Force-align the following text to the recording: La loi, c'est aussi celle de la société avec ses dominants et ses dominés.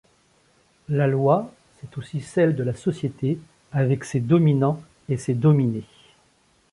La 0.89 1.05
loi, 1.05 1.53
c'est 1.79 1.95
aussi 1.95 2.21
celle 2.21 2.55
de 2.55 2.63
la 2.63 2.73
société 2.73 3.37
avec 3.71 4.03
ses 4.03 4.19
dominants 4.19 4.81
et 5.09 5.15
ses 5.17 5.35
dominés. 5.35 5.85